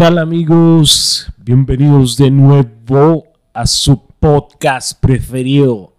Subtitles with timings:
[0.00, 1.30] ¿Qué tal amigos?
[1.36, 5.94] Bienvenidos de nuevo a su podcast preferido,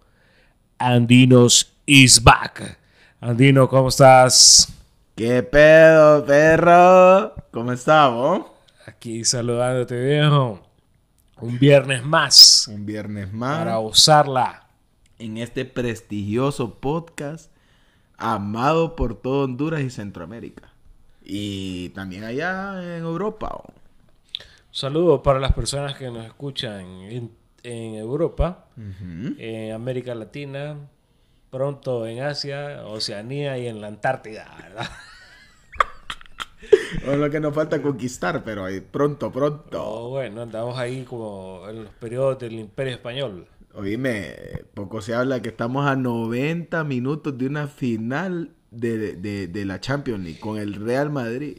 [0.76, 2.80] Andinos is back.
[3.20, 4.72] Andino, ¿cómo estás?
[5.14, 7.32] ¿Qué pedo, perro?
[7.52, 8.46] ¿Cómo estamos?
[8.86, 10.60] Aquí saludándote, viejo.
[11.40, 14.66] Un viernes más Un viernes más para usarla.
[15.20, 17.52] en este prestigioso podcast
[18.16, 20.72] amado por todo Honduras y Centroamérica.
[21.22, 23.46] Y también allá en Europa.
[23.54, 23.81] ¿o?
[24.72, 27.30] Saludos para las personas que nos escuchan en,
[27.62, 28.66] en Europa,
[29.38, 30.76] en América Latina,
[31.50, 34.86] pronto en Asia, Oceanía y en la Antártida, ¿verdad?
[37.04, 39.66] Es lo que nos falta conquistar, pero ahí pronto, pronto.
[39.72, 43.48] No, bueno, andamos ahí como en los periodos del Imperio Español.
[43.74, 44.36] Oíme,
[44.72, 49.80] poco se habla que estamos a 90 minutos de una final de, de- de la
[49.80, 51.58] Champions League con el Real Madrid.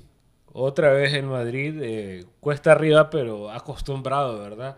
[0.53, 4.77] Otra vez en Madrid, eh, cuesta arriba, pero acostumbrado, ¿verdad?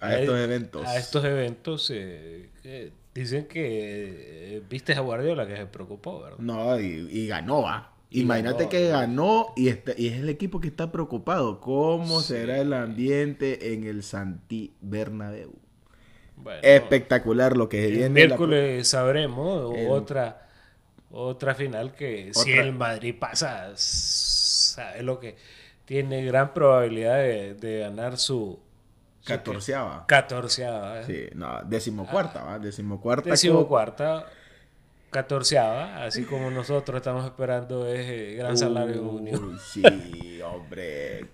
[0.00, 0.86] A estos eventos.
[0.86, 1.90] A estos eventos.
[1.92, 6.38] eh, que dicen que eh, viste a Guardiola que se preocupó, ¿verdad?
[6.38, 7.92] No, y, y ganó, va.
[8.10, 11.60] Imagínate que ganó y, está- y es el equipo que está preocupado.
[11.60, 15.52] ¿Cómo será el ambiente en el Santi Bernabéu?
[16.36, 18.08] Bueno, Espectacular lo que se el viene.
[18.08, 20.42] la- miércoles sabremos El- otra
[21.10, 23.72] otra final que si el Madrid pasa,
[24.76, 25.36] sabe lo que
[25.84, 28.58] tiene gran probabilidad de, de ganar su
[29.20, 30.06] su Catorceava.
[30.06, 31.00] catorceava.
[31.00, 31.04] ¿eh?
[31.06, 32.58] Sí, no, decimocuarta, ¿va?
[32.60, 33.30] Decimocuarta.
[33.30, 34.26] Decimocuarta,
[35.10, 39.58] catorceava, así como nosotros estamos esperando ese gran salario Uy, unión.
[39.58, 41.26] Sí, hombre.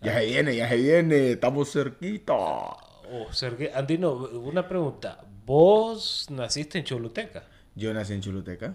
[0.00, 1.32] Ya se viene, ya se viene.
[1.32, 2.34] Estamos cerquita.
[2.34, 3.26] Oh,
[3.74, 5.24] Andino, una pregunta.
[5.44, 7.42] Vos naciste en Choluteca,
[7.74, 8.74] Yo nací en Choluteca.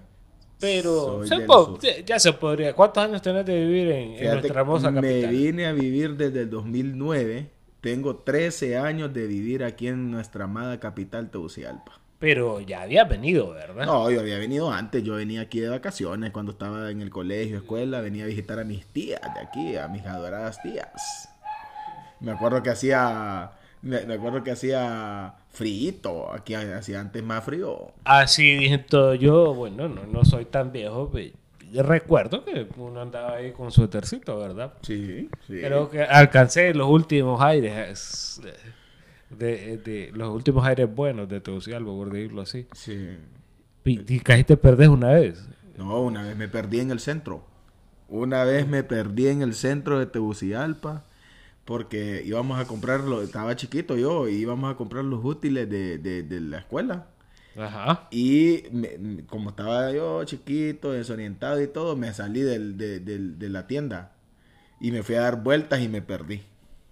[0.59, 2.73] Pero se po- ya se podría.
[2.73, 5.29] ¿Cuántos años tenés de vivir en, nuestra hermosa me capital?
[5.31, 7.49] vine a vivir desde el 2009.
[7.81, 11.99] Tengo 13 años de vivir aquí en nuestra amada capital, Tegucigalpa.
[12.17, 13.85] Pero ya había venido, ¿verdad?
[13.85, 15.03] No, yo había venido antes.
[15.03, 18.01] Yo venía aquí de vacaciones cuando estaba en el colegio, escuela.
[18.01, 21.29] Venía a visitar a mis tías de aquí, a mis adoradas tías.
[22.21, 23.51] Me acuerdo que hacía...
[23.81, 26.31] Me, me acuerdo que hacía frito.
[26.33, 27.91] Aquí hacía antes más frío.
[28.03, 31.33] Así dije todo yo, bueno, no, no soy tan viejo, pe-
[31.73, 34.73] recuerdo que uno andaba ahí con suétercito, ¿verdad?
[34.81, 35.59] Sí, sí.
[35.59, 38.39] Creo que alcancé los últimos aires
[39.29, 42.67] de, de- los últimos aires buenos de Tegucigalpa, por decirlo así.
[42.73, 43.17] Sí.
[43.83, 45.47] Y, y casi te perdés una vez.
[45.77, 47.43] No, una vez me perdí en el centro.
[48.07, 51.03] Una vez me perdí en el centro de Tegucigalpa
[51.65, 56.23] porque íbamos a comprarlo, estaba chiquito yo, y íbamos a comprar los útiles de, de-
[56.23, 57.07] de la escuela.
[57.57, 58.07] Ajá.
[58.11, 63.67] Y me- como estaba yo chiquito, desorientado y todo, me salí del- de, de la
[63.67, 64.11] tienda
[64.79, 66.43] y me fui a dar vueltas y me perdí.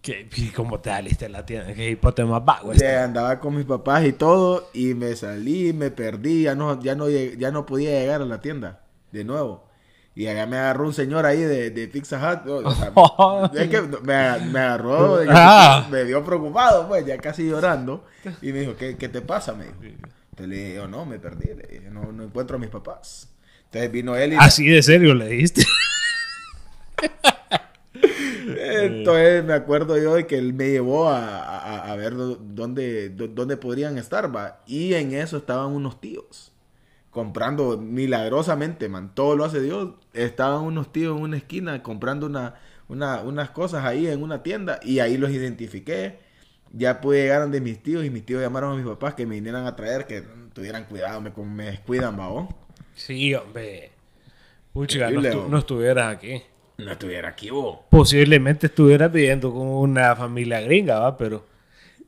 [0.01, 1.73] ¿Qué, y ¿Cómo te saliste en la tienda?
[1.73, 2.97] ¿Qué hipote más vago este?
[2.97, 7.09] andaba con mis papás y todo y me salí, me perdí, ya no, ya no,
[7.09, 9.65] ya no podía llegar a la tienda de nuevo.
[10.15, 12.47] Y allá me agarró un señor ahí de, de Pizza Hut.
[12.47, 12.91] o sea,
[13.63, 15.87] es que me, me agarró, Ah.
[15.89, 18.05] me dio preocupado, pues, ya casi llorando.
[18.41, 19.53] Y me dijo, ¿qué, qué te pasa?
[19.53, 19.97] Me dijo.
[20.31, 23.27] Entonces le dije, yo, no, me perdí, le dije, no, no encuentro a mis papás.
[23.65, 24.35] Entonces vino él y...
[24.39, 25.63] Así de serio le diste.
[28.45, 33.09] Entonces me acuerdo yo de que él me llevó a, a- a ver dó- dónde,
[33.15, 34.59] dó- dónde podrían estar, va.
[34.67, 36.51] Y en eso estaban unos tíos.
[37.13, 39.11] Comprando milagrosamente, man.
[39.13, 39.91] Todo lo hace Dios.
[40.13, 42.55] Estaban unos tíos en una esquina comprando una,
[42.87, 44.79] una- unas cosas ahí en una tienda.
[44.83, 46.17] Y ahí los identifiqué.
[46.71, 49.35] Ya pude llegar de mis tíos y mis tíos llamaron a mis papás que me
[49.35, 50.23] vinieran a traer, que
[50.53, 52.47] tuvieran cuidado, me, me descuidan, va.
[52.95, 53.91] Sí, hombre.
[54.73, 56.41] Puchiga, no, estu- no estuvieras aquí.
[56.79, 57.77] No estuviera aquí, vos.
[57.91, 61.15] Posiblemente estuvieras viviendo con una familia gringa, ¿va?
[61.15, 61.45] Pero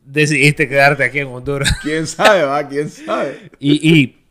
[0.03, 1.71] decidiste quedarte aquí en Honduras.
[1.83, 2.67] ¿Quién sabe, va?
[2.67, 3.51] ¿Quién sabe?
[3.59, 4.24] Y, y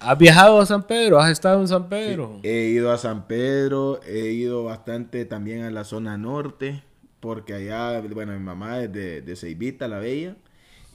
[0.00, 1.20] ¿has viajado a San Pedro?
[1.20, 2.40] ¿Has estado en San Pedro?
[2.42, 6.82] He ido a San Pedro, he ido bastante también a la zona norte,
[7.20, 10.36] porque allá, bueno, mi mamá es de, de Ceibita, la Bella,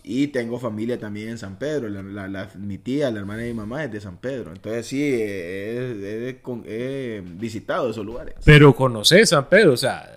[0.03, 1.89] y tengo familia también en San Pedro.
[1.89, 4.51] La, la- la- mi tía, la hermana de mi mamá, es de San Pedro.
[4.53, 8.35] Entonces sí, he, he- con- he visitado esos lugares.
[8.45, 10.11] Pero conoces San Pedro, o sea,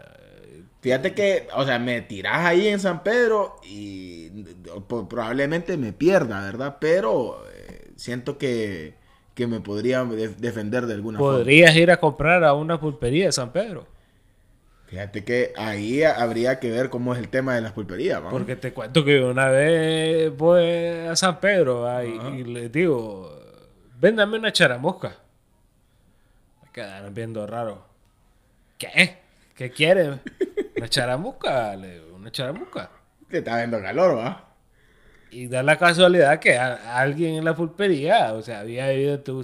[0.81, 4.31] Fíjate que, o sea, me tirás ahí en San Pedro y
[5.09, 6.77] probablemente me pierda, ¿verdad?
[6.81, 7.43] Pero
[7.99, 8.95] siento que,
[9.35, 11.39] que me podría de- defender de alguna forma.
[11.39, 13.87] podrías ir a comprar a una pulpería de San Pedro.
[14.87, 18.31] Fíjate que ahí habría que ver cómo es el tema de las pulperías, ¿va?
[18.31, 20.65] Porque te cuento que una vez voy
[21.07, 22.03] a San Pedro ¿va?
[22.07, 22.09] y,
[22.39, 23.39] y les digo,
[24.01, 25.17] véndame una charamosca.
[26.63, 27.85] Me quedaron viendo raro.
[28.79, 29.19] ¿Qué?
[29.55, 30.21] ¿Qué quieren?
[30.77, 32.89] Una charamuca, le digo, una charamuca.
[33.29, 34.48] Te está viendo calor, ¿va?
[35.31, 39.41] Y da la casualidad que a- alguien en la pulpería, o sea, había ido tu...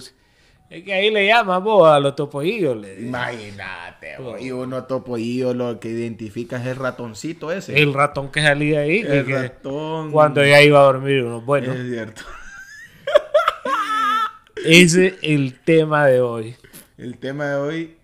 [0.67, 2.75] Es que ahí le llaman vos a los topoillos.
[2.99, 7.79] Imagínate, bo, y uno topoillo lo que identifica es el ratoncito ese.
[7.79, 10.11] El ratón que salía ahí, El que ratón.
[10.11, 11.41] cuando ya iba a dormir uno.
[11.41, 12.23] Bueno, Es cierto.
[14.65, 16.55] ese es el tema de hoy.
[16.97, 17.97] El tema de hoy,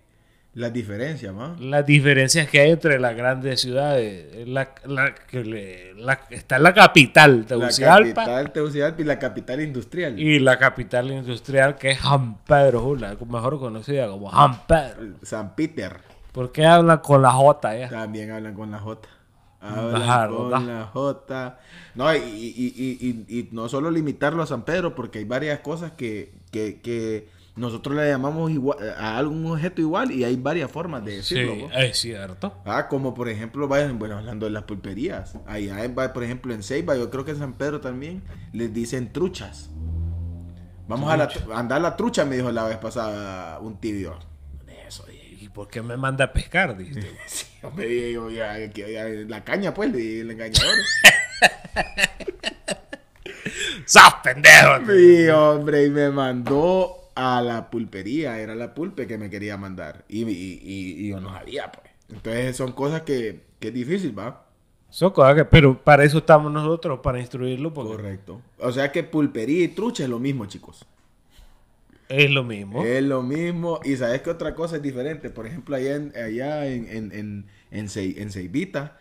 [0.54, 1.56] las diferencias, ¿no?
[1.60, 4.46] Las diferencias que hay entre las grandes ciudades.
[4.46, 9.60] La, la- que le- la- está la capital, La Tegucigalpa, capital Tegucigalpa y la capital
[9.62, 10.18] industrial.
[10.20, 15.14] y la capital industrial que es San Pedro Sula, mejor conocida como San Pedro.
[15.22, 15.96] San Peter.
[16.32, 17.88] ¿Por qué hablan con la J ya?
[17.88, 19.08] También hablan con la J.
[19.60, 20.66] Hablan con ¿verdad?
[20.66, 21.58] la J.
[21.94, 25.60] No, y, y- y- y- y no solo limitarlo a San Pedro, porque hay varias
[25.60, 30.70] cosas que, que, que nosotros le llamamos igual, a algún objeto igual y hay varias
[30.70, 31.68] formas de Sí, decirlo.
[31.68, 31.74] ¿no?
[31.78, 32.54] es cierto.
[32.64, 35.36] Ah, como por ejemplo, vayan, bueno, hablando de las pulperías.
[35.46, 38.22] Allá, en- por ejemplo, en Ceiba, yo creo que en San Pedro también,
[38.52, 39.68] les dicen truchas.
[40.88, 44.18] Vamos a, la, a andar la trucha, me dijo la vez pasada un tibio.
[44.86, 45.04] Eso.
[45.40, 46.76] ¿Y por qué me manda a pescar?
[46.76, 47.06] Dijiste.
[47.78, 50.74] Sí, ya, ya, la caña, pues, el engañador.
[53.86, 54.78] ¡Sos pendejo!
[54.86, 60.04] Sí, hombre, y me mandó a la pulpería, era la pulpe que me quería mandar.
[60.08, 61.86] Y, y- y- y yo no sabía, pues.
[62.10, 64.46] Entonces son cosas que, que es difícil, ¿va?
[64.90, 68.40] Son cosas que, pero para eso estamos nosotros, para instruirlo, porque Correcto.
[68.58, 70.84] O sea que pulpería y trucha es lo mismo, chicos.
[72.08, 72.82] es lo mismo.
[72.84, 73.80] Es lo mismo.
[73.84, 75.30] Y sabes que otra cosa es diferente.
[75.30, 78.98] Por ejemplo, allá en, allá en, en, en, en, Cei- en Ceibita,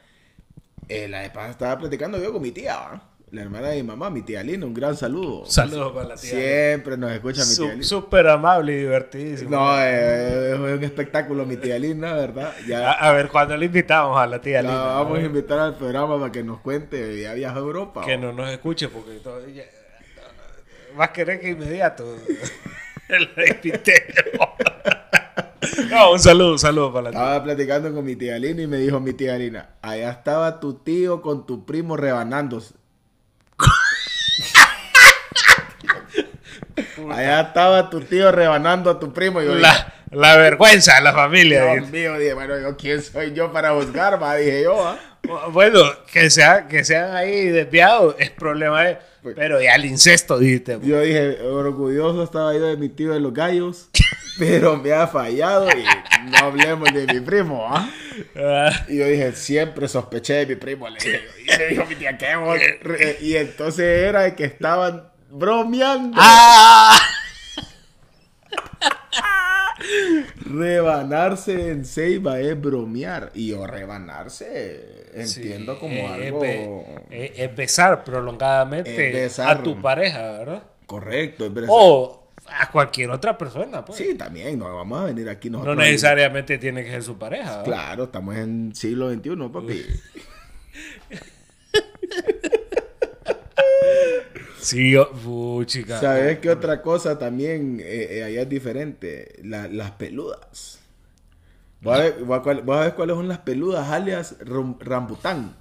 [0.89, 3.10] eh, la vez estaba platicando yo con mi tía, ¿va?
[3.31, 4.65] La hermana de mi mamá, mi tía Lina.
[4.65, 5.45] Un gran saludo.
[5.45, 6.29] Saludos para la tía.
[6.31, 7.83] Siempre nos escucha mi Su- tía Lina.
[7.85, 9.49] Súper amable y divertidísimo.
[9.51, 12.53] No, eh, es un espectáculo mi tía Lina, ¿verdad?
[12.57, 15.59] a, Ya a ver, cuando le invitamos a la tía la Lina, vamos a invitar
[15.59, 17.21] al programa para que nos cuente.
[17.21, 18.01] Ya viajó a Europa.
[18.05, 19.63] que no nos escuche, porque todavía
[20.99, 22.03] va a querer que inmediato
[23.07, 24.49] la invitemos.
[25.89, 27.19] No, un saludo, un saludo para la tía.
[27.21, 30.73] Estaba platicando con mi tía Lina y me dijo mi tía Lina, allá estaba tu
[30.75, 32.73] tío con tu primo rebanándose.
[37.11, 39.41] Allá estaba tu tío rebanando a tu primo.
[39.41, 41.73] Y yo La, la vergüenza de la familia.
[41.73, 44.21] Dios mío, dije, bueno, yo, ¿quién soy yo para juzgar?
[44.21, 44.97] va?" Dije yo, ¿ah?
[45.51, 45.79] Bueno,
[46.11, 48.97] que, sea, que sean ahí desviados es problema de...
[49.21, 50.79] Pues- Pero ya el incesto, dijiste.
[50.81, 53.89] Yo dije, orgulloso estaba yo de mi tío de los gallos,
[54.39, 55.83] pero me ha fallado y
[56.31, 57.87] no hablemos de mi primo, ¿ah?
[58.35, 60.89] Ah, Y yo dije, siempre sospeché de mi primo.
[60.89, 62.57] Le dije, y le dijo mi tía, ¿qué vos?"
[63.21, 66.17] Y entonces era que estaban bromeando.
[66.21, 66.97] ¡Ah!
[70.45, 73.31] Rebanarse en Ceiba es bromear.
[73.33, 76.43] Y yo rebanarse entiendo Sí, como es- algo
[77.09, 79.57] Es, es- es besar prolongadamente Es besar.
[79.57, 80.63] a tu pareja, ¿verdad?
[80.85, 81.45] correcto.
[81.45, 81.69] es besar.
[81.71, 83.97] O a cualquier otra persona, pues.
[83.97, 85.77] Sí, también, no vamos a venir aquí no nosotros.
[85.77, 87.49] necesariamente tiene que ser su pareja.
[87.49, 87.63] ¿verdad?
[87.63, 89.85] Claro, estamos en siglo XXI, papi.
[94.61, 95.99] Sí, yo, uh, chica.
[95.99, 99.39] ¿Sabes qué otra cosa también eh, eh, allá es diferente?
[99.43, 100.79] La- las peludas.
[101.81, 102.13] ¿Vos sabés,
[102.65, 105.55] sabés cuáles son las peludas alias rum- rambután?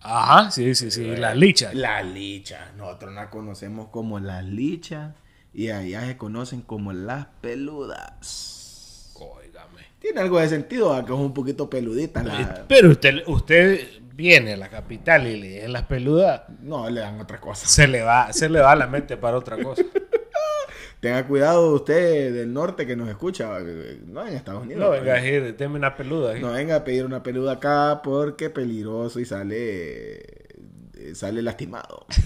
[0.00, 1.04] Ajá, sí, sí, sí.
[1.16, 1.74] Las lichas.
[1.74, 2.74] Las lichas.
[2.76, 5.14] Nosotros las conocemos como las lichas
[5.54, 9.12] y allá se conocen como las peludas.
[9.18, 9.80] Óigame.
[9.98, 12.22] Tiene algo de sentido, que es un poquito peludita.
[12.22, 16.88] la- Eh, Pero usted, usted viene a la capital y le dicen las peludas, No,
[16.88, 17.66] le dan otra cosa.
[17.68, 19.82] se le va, se le va la mente para otra cosa.
[21.00, 24.82] Tenga cuidado usted del norte que nos escucha, eh, no en Estados Unidos.
[24.82, 26.32] No venga a decir, deme una peluda.
[26.32, 26.40] aquí.
[26.40, 32.06] No venga a pedir una peluda acá porque peligroso y sale eh, sale lastimado.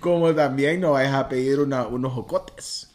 [0.00, 2.90] Como también no vayas a pedir una- unos jocotes.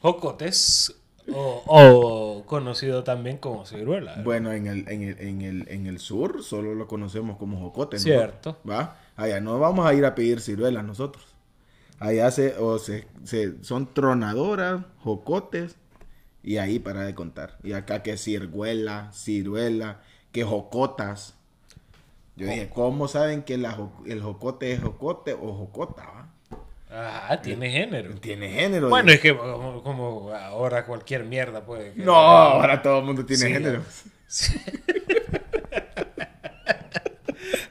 [0.00, 0.94] Jocotes,
[1.32, 4.22] o, o conocido también como ciruela.
[4.24, 8.00] Bueno, en el, en el, en el, en el sur solo lo conocemos como jocotes.
[8.02, 8.06] ¿no?
[8.08, 8.56] Cierto.
[8.68, 8.98] ¿Va?
[9.16, 11.24] Allá no vamos a ir a pedir ciruelas nosotros.
[11.98, 15.76] Allá se, o se, se- son tronadoras, jocotes,
[16.42, 17.58] y ahí para de contar.
[17.62, 20.00] Y acá que ciruela, ciruela,
[20.32, 21.34] que jocotas.
[22.36, 23.76] Yo dije, ¿cómo saben que la
[24.06, 26.02] el jocote es jocote o jocota?
[26.04, 26.31] va?
[26.94, 28.14] Ah, tiene género.
[28.16, 28.88] Tiene género.
[28.90, 31.92] Bueno, es que como, como ahora cualquier mierda puede.
[31.94, 33.82] que- No, ahora todo el mundo tiene Sí, género.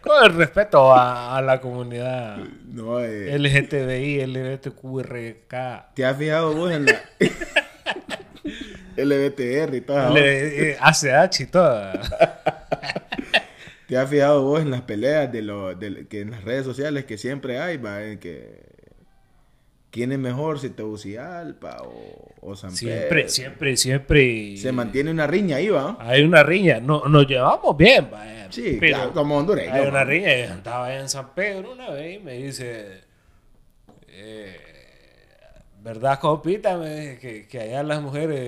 [0.01, 5.93] Con el respeto a, a la comunidad No, eh, LGTBI, LGTQRK.
[5.93, 7.01] ¿Te has fijado vos en la...
[8.97, 10.17] LBTR y todo.
[10.17, 11.91] Eh, ACH y todo.
[13.87, 17.05] ¿Te has fijado vos en las peleas de lo, de- que en las redes sociales
[17.05, 18.03] que siempre hay, va?
[18.03, 18.70] En que
[19.91, 23.29] quién es mejor, si Tegucigalpa o, o San Siempre, Pedro?
[23.29, 24.57] siempre, siempre.
[24.57, 25.98] Se mantiene una riña ahí, va.
[26.00, 26.79] Hay una riña.
[26.79, 28.51] No, nos llevamos bien, vaya.
[28.51, 29.74] Sí, pero claro, como hondureño.
[29.74, 30.36] Hay una riña.
[30.48, 33.01] Yo andaba allá en San Pedro una vez y me dice.
[34.07, 34.57] eh,
[35.83, 36.77] ¿Verdad, compita?
[36.77, 38.39] Me dice que, que allá las mujeres.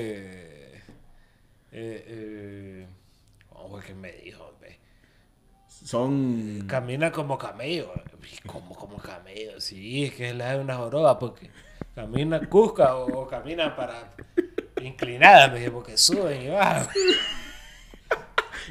[1.72, 2.88] Eh, eh,
[3.50, 4.78] ¿Cómo fue que me dijo, hombre?
[5.68, 6.66] Son...
[6.68, 7.92] Camina como camello.
[7.96, 8.13] Y,
[8.46, 9.60] ¿Cómo como camello?
[9.62, 11.50] Sí, es que le da una joroba porque
[11.96, 14.14] camina cusca o, o camina para
[14.82, 16.88] inclinada, me dice, porque suben y bajan.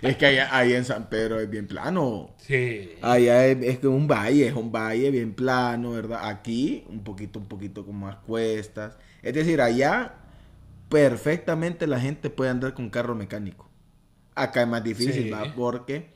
[0.03, 2.35] Es que allá, ahí en San Pedro es bien plano.
[2.39, 2.99] Sí.
[3.01, 6.29] Allá es, es que un valle, es un valle bien plano, ¿verdad?
[6.29, 8.97] Aquí un poquito, un poquito con más cuestas.
[9.23, 10.15] Es decir, allá
[10.89, 13.71] perfectamente la gente puede andar con carro mecánico.
[14.35, 15.31] Acá es más difícil, Sí.
[15.31, 15.55] ¿va?
[15.55, 16.12] Porque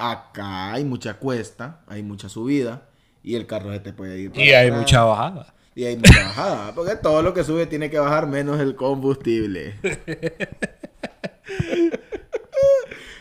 [0.00, 2.88] acá hay mucha cuesta, hay mucha subida
[3.22, 4.30] y el carro se te puede ir.
[4.30, 4.80] para Y hay atrás.
[4.80, 5.54] mucha bajada.
[5.74, 9.76] Y hay mucha bajada, porque todo lo que sube tiene que bajar menos el combustible.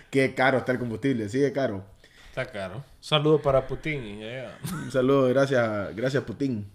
[0.10, 1.84] Qué caro está el combustible, sigue caro.
[2.30, 2.84] Está caro.
[3.00, 4.22] Saludo para Putin.
[4.86, 6.68] Un saludo, gracias, gracias Putin.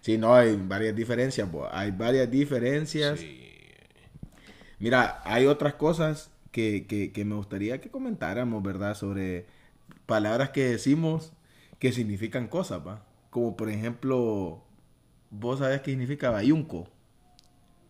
[0.00, 3.20] Sí, no, hay varias diferencias, bo, hay varias diferencias.
[3.20, 3.36] Sí.
[4.78, 8.94] Mira, hay otras cosas que, que, que me gustaría que comentáramos, ¿verdad?
[8.94, 9.46] Sobre
[10.06, 11.32] palabras que decimos
[11.78, 13.04] que significan cosas, ¿va?
[13.30, 14.62] Como por ejemplo,
[15.30, 16.88] vos sabés qué significa bayunco.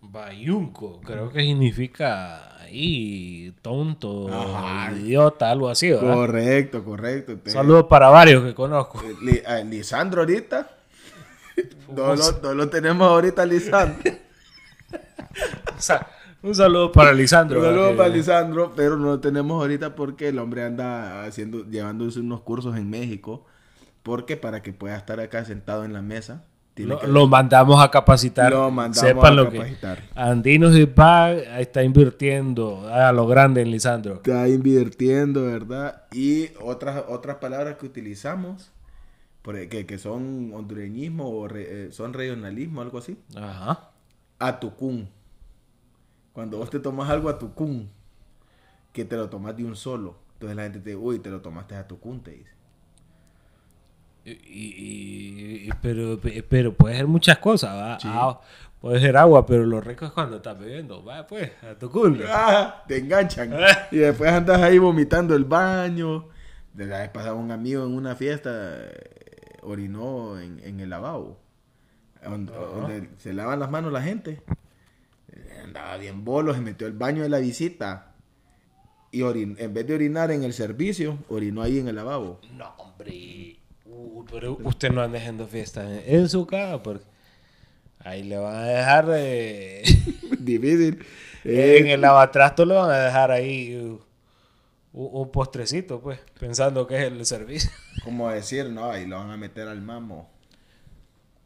[0.02, 4.92] Bayunco, creo que significa ahí tonto, Ajá.
[4.94, 6.14] idiota, algo así, ¿verdad?
[6.14, 7.36] Correcto, correcto.
[7.38, 8.98] Te- Saludos para varios que conozco.
[9.02, 10.70] Eh, Li- a Lisandro ahorita.
[11.94, 14.10] No lo, no lo tenemos ahorita, Lisandro.
[15.76, 16.06] O sea,
[16.42, 17.60] un saludo para Lisandro.
[17.60, 22.20] Un saludo para Lisandro, pero no lo tenemos ahorita porque el hombre anda haciendo, llevándose
[22.20, 23.44] unos cursos en México.
[24.02, 26.44] Porque para que pueda estar acá sentado en la mesa,
[26.76, 28.50] Lo, que- lo mandamos a capacitar.
[28.50, 29.98] Lo mandamos Sepan a lo capacitar.
[29.98, 34.14] que Andinos y Pag está invirtiendo a lo grande en Lisandro.
[34.14, 36.04] está invirtiendo, ¿verdad?
[36.12, 38.70] Y otras, otras palabras que utilizamos,
[39.54, 43.18] e, que, que son hondureñismo o re- eh, son regionalismo, algo así.
[43.36, 43.90] Ajá.
[44.38, 45.10] Atucún.
[46.32, 47.90] Cuando vos te tomas algo a tucún,
[48.92, 50.16] que te lo tomas de un solo.
[50.34, 52.50] Entonces la gente te dice, uy, te lo tomaste a tucún, te dice.
[54.24, 57.98] Y, y- y- pero, pero puede ser muchas cosas, ¿va?
[57.98, 58.08] Sí.
[58.10, 58.38] Ah,
[58.80, 61.02] puede ser agua, pero lo rico es cuando estás bebiendo.
[61.04, 62.24] Va, pues, a tu culo.
[62.28, 63.52] Ah, te enganchan.
[63.90, 66.26] y después andas ahí vomitando el baño.
[66.74, 71.38] De la vez pasada un amigo en una fiesta eh, orinó en, en el lavabo.
[72.22, 74.42] Donde, donde se lavan las manos la gente.
[75.64, 78.14] Andaba bien bolo, se metió al baño de la visita.
[79.12, 82.40] Y orin- en vez de orinar en el servicio, orinó ahí en el lavabo.
[82.56, 83.56] No, hombre.
[83.84, 87.04] Uy, pero usted no anda haciendo fiesta en, en su casa, porque
[87.98, 89.82] ahí le van a dejar de...
[90.38, 91.04] Difícil.
[91.44, 94.00] en el lavatrasto le van a dejar ahí uh,
[94.92, 97.70] un, un postrecito, pues, pensando que es el servicio.
[98.04, 100.30] como decir, no, ahí lo van a meter al mamo.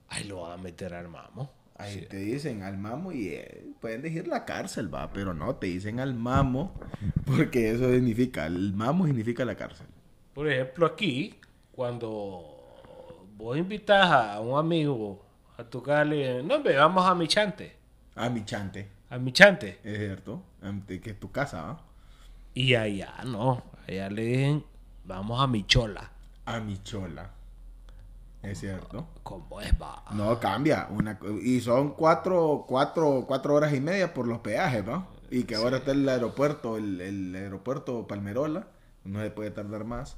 [0.09, 1.51] Ahí lo van a meter al mamo.
[1.77, 2.07] Ahí Sí.
[2.09, 5.99] te dicen al mamo y eh, pueden decir la cárcel, va, pero no, te dicen
[6.01, 6.73] al mamo
[7.27, 9.87] porque eso significa, el mamo significa la cárcel.
[10.35, 11.35] Por ejemplo, aquí,
[11.73, 15.25] cuando vos invitas a un amigo
[15.57, 17.77] a tu casa, le dicen, no, hombre, vamos a mi chante.
[18.17, 19.79] A mi chante, A mi chante.
[19.83, 20.43] es cierto,
[20.87, 21.81] que es tu casa, ¿va?
[22.55, 23.63] Y allá no.
[23.89, 24.65] Allá le dicen,
[25.05, 26.11] vamos a mi chola.
[26.47, 27.31] A mi chola,
[28.45, 29.07] es cierto.
[29.23, 30.03] ¿Cómo es, va?
[30.13, 35.07] No, cambia, una, y son cuatro, cuatro, cuatro horas y media por los peajes, ¿va?
[35.31, 38.67] Y que ahora está el aeropuerto, el, el aeropuerto Palmerola,
[39.05, 40.17] no se puede tardar más.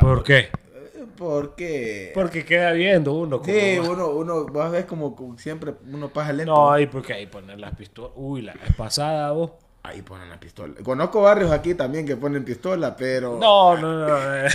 [0.00, 0.38] ¿Por qué?
[0.38, 2.10] Eh, Porque...
[2.14, 3.38] Porque queda viendo uno.
[3.40, 6.52] como- Sí, uno, uno, vos ves como, como siempre, uno pasa lento.
[6.54, 8.12] No, ahí porque ahí ponen las pistolas.
[8.16, 9.52] Uy, la vez pasada vos.
[9.82, 10.74] Ahí ponen la pistola.
[10.84, 13.38] Conozco barrios aquí también que ponen pistola, pero...
[13.40, 14.16] No, no, no.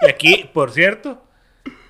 [0.00, 1.22] Y aquí, por cierto,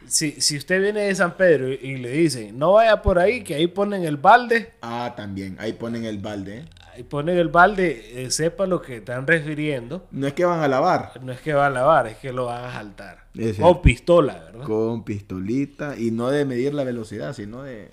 [0.07, 3.43] si, si usted viene de San Pedro y, y le dicen, no vaya por ahí,
[3.43, 5.57] que ahí ponen el balde, Ah, también.
[5.59, 6.59] Ahí ponen el balde.
[6.59, 6.65] ¿eh?
[6.95, 10.07] ahí ponen el balde, eh, sepa lo que están refiriendo.
[10.11, 11.13] No es que van a lavar.
[11.23, 13.25] No es que va a lavar, es que lo van a saltar.
[13.59, 14.65] Con pistola, ¿verdad?
[14.67, 15.97] Con pistolita.
[15.99, 17.91] Y no de medir la velocidad, sino de...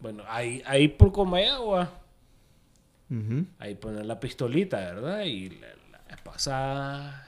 [0.00, 1.92] Bueno, ahí, ahí por Comayagua,
[3.10, 3.46] Ujú.
[3.58, 5.22] ahí ponen la pistolita, ¿verdad?
[5.24, 5.68] Y la,
[6.24, 7.26] pasada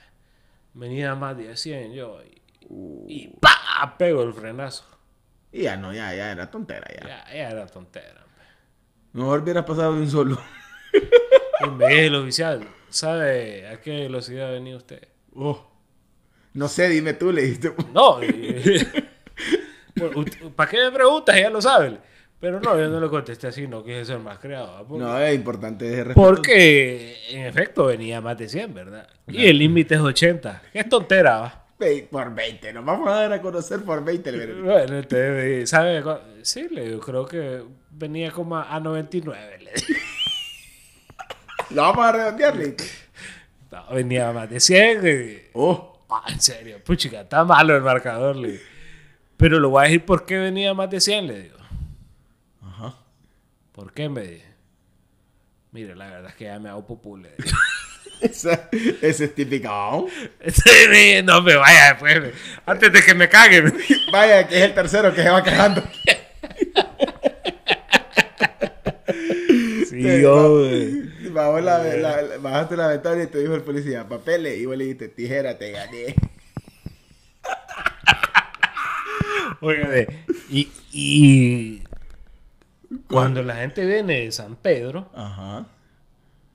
[0.75, 2.43] venía más de 100 yo y,
[3.09, 3.54] y ¡pa!
[3.99, 4.85] Pego el frenazo.
[5.53, 7.07] Y ya no, ya, ya era tontera ya.
[7.07, 8.25] Ya, ya era tontera.
[9.13, 10.41] Mejor hubieras pasado de un solo.
[12.21, 15.09] Oficial, ¿sabe a qué velocidad venía usted?
[15.35, 15.71] Oh.
[16.53, 17.73] No sé, dime tú, le dijiste.
[17.93, 18.21] No.
[19.97, 20.25] bueno,
[20.57, 21.37] ¿Para qué me preguntas?
[21.37, 21.99] Ya lo sabe.
[22.41, 24.87] Pero no, yo no le contesté así, no quise ser más creado.
[24.91, 26.21] No, es importante de respeto.
[26.21, 29.09] porque, en efecto venía más de 100, ¿verdad?
[29.29, 30.63] Y el límite es 80.
[30.73, 31.64] Qué tontera, va.
[32.11, 34.31] Por 20, nos vamos a dar a conocer por 20.
[34.31, 34.63] el.
[34.63, 36.03] Bueno, entonces, ¿sabe?
[36.03, 39.59] cu- Sí, le digo, creo que venía como a 99.
[39.59, 40.01] Le digo.
[41.71, 42.77] Lo vamos a redondearle.
[43.73, 45.03] No, venía más de 100.
[45.03, 46.05] le- Oh.
[46.09, 48.37] Ah, en serio, puchica, está malo el marcador.
[48.37, 48.63] Le digo.
[49.37, 51.59] Pero lo voy a decir por qué venía más de 100, le digo.
[52.63, 52.95] Ajá.
[53.73, 54.55] ¿Por qué me dice?
[55.73, 57.27] Mire, la verdad es que ya me hago popul.
[58.21, 58.69] Esa-
[59.03, 60.09] ese es típico.
[60.47, 62.21] Sí, no me vaya después.
[62.23, 62.33] me-
[62.67, 63.73] Antes de que me caguen.
[64.13, 65.83] Vaya, que es el tercero que se va quejando.
[69.91, 71.29] Sí, yo, güey.
[71.31, 74.59] Bajó la, la- la- bajaste la ventana y te dijo el policía, papeles.
[74.59, 76.15] Y vos le dijiste, tijera, te gané.
[79.61, 79.89] Oiga,
[80.51, 81.83] y, y
[83.09, 85.67] cuando la gente viene de San Pedro, Ajá.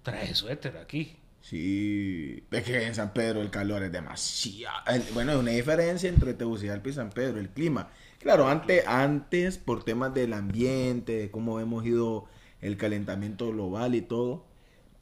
[0.03, 1.15] trae suéter aquí.
[1.49, 2.43] Sí.
[2.51, 4.83] Es que en San Pedro el calor es demasiado.
[5.13, 7.89] Bueno, hay una diferencia entre Tegucigalpa y San Pedro, el clima.
[8.19, 12.25] Claro, antes, antes, por temas del ambiente, de cómo hemos ido
[12.61, 14.45] el calentamiento global y todo,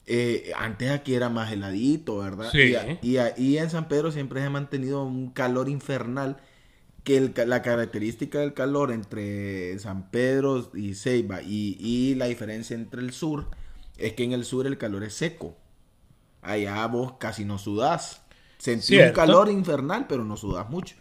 [0.05, 2.49] eh, antes aquí era más heladito, ¿verdad?
[2.51, 2.59] Sí.
[2.61, 6.37] Y, a- y, a- y en San Pedro siempre se ha mantenido un calor infernal,
[7.03, 12.75] que el la característica del calor entre San Pedro y Ceiba y, y la diferencia
[12.75, 13.49] entre el sur
[13.97, 15.57] es que en el sur el calor es seco.
[16.41, 18.21] Allá vos casi no sudás.
[18.57, 20.95] Sentís un calor infernal, pero no sudás mucho.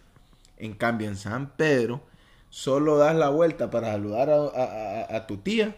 [0.57, 2.03] En cambio, en San Pedro,
[2.51, 5.77] solo das la vuelta para saludar a, a- a- a tu tía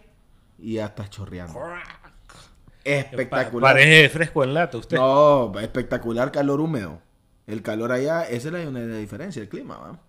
[0.59, 1.53] y ya estás chorreando.
[2.85, 3.75] Espectacular.
[3.75, 4.97] Parece fresco en lata usted.
[4.97, 7.01] No, espectacular calor húmedo.
[7.47, 10.01] El calor allá, esa es la, una diferencia, el clima, ¿va?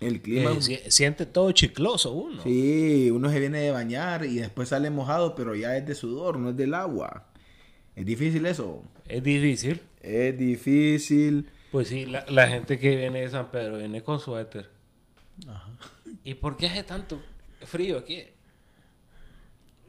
[0.00, 0.50] El clima.
[0.52, 2.42] Eh, si- siente todo chicloso uno.
[2.42, 6.38] Sí, uno se viene de bañar y después sale mojado, pero ya es de sudor,
[6.38, 7.26] no es del agua.
[7.96, 8.82] Es difícil eso.
[9.08, 9.80] Es difícil.
[10.00, 11.50] Es difícil.
[11.70, 14.68] Pues sí, la, la gente que viene de San Pedro viene con suéter.
[16.22, 17.20] ¿Y por qué hace tanto
[17.66, 18.22] frío aquí?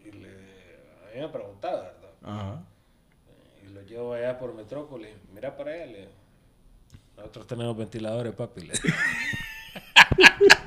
[0.03, 2.09] Y le, a mí me preguntaba, ¿verdad?
[2.23, 2.63] Ajá.
[3.65, 5.11] Y lo llevo allá por Metrópolis.
[5.33, 5.85] Mira para allá.
[5.85, 6.09] le-
[7.17, 8.61] Nosotros tenemos ventiladores, papi.
[8.67, 8.73] le-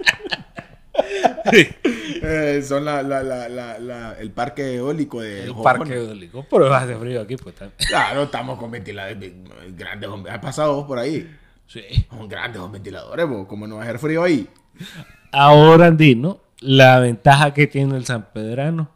[2.20, 5.62] Eh, son la, la, la, la, la- el parque eólico de El Jojón.
[5.64, 6.44] parque eólico.
[6.50, 7.76] Pero hace frío aquí, pues también.
[7.88, 9.44] Claro, estamos con ventiladores bien-
[9.76, 10.10] grandes.
[10.30, 11.28] ¿Has pasado vos por ahí?
[11.66, 11.82] Sí.
[12.10, 13.46] Son grandes los ventiladores, vos.
[13.46, 14.48] ¿Cómo no va a hacer frío ahí?
[15.32, 18.90] Ahora, Andino, la ventaja que tiene el San Pedrano.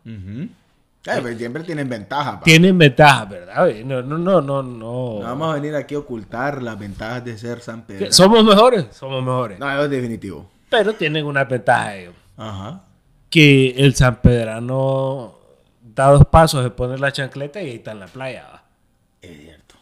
[1.05, 2.39] Eh, pues siempre tienen ventaja.
[2.39, 2.45] pa.
[2.45, 3.69] Tienen ventaja, ¿verdad?
[3.85, 4.63] No, no, no, no.
[4.63, 5.19] no.
[5.21, 8.11] Vamos a venir aquí a ocultar las ventajas de ser San Pedro.
[8.13, 8.87] ¿Somos mejores?
[8.93, 9.59] Somos mejores.
[9.59, 10.49] No, eso es definitivo.
[10.73, 12.15] Pero tienen una ventaja ellos.
[12.37, 12.83] Ajá.
[13.31, 15.39] Que el San Pedrano
[15.81, 18.47] da dos pasos, se pone la chancleta y ahí está en la playa.
[18.53, 18.63] ¿va?
[19.21, 19.75] Es cierto.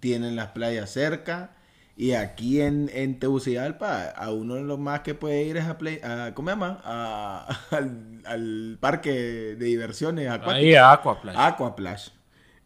[0.00, 1.50] Tienen las playas cerca.
[1.96, 5.76] Y aquí en, en Tegucigalpa, a uno de los más que puede ir es a,
[5.76, 6.80] play, a ¿cómo se llama?
[6.84, 10.54] A- al, al parque de diversiones acuáticas.
[10.56, 11.36] Ahí a Aquaplash.
[11.38, 12.08] Aquaplash.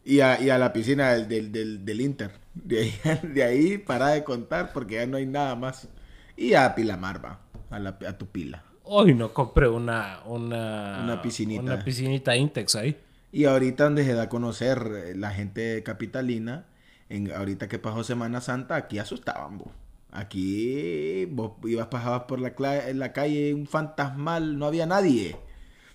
[0.04, 2.30] Y a, y a la piscina del, del, del, del Inter.
[2.54, 5.88] De ahí, de ahí para de contar porque ya no hay nada más.
[6.36, 7.40] Y a Pilamar, va.
[7.74, 8.62] A, la, a tu pila.
[8.84, 11.62] Hoy no compré una, una, Una piscinita.
[11.62, 12.96] Una piscinita Intex ahí.
[13.32, 16.66] Y ahorita donde se da a conocer eh, la gente capitalina,
[17.08, 19.68] en, ahorita que pasó Semana Santa, aquí asustaban, vos.
[20.12, 22.52] Aquí vos ibas, pasabas por la,
[22.94, 25.36] la calle, un fantasmal, no había nadie.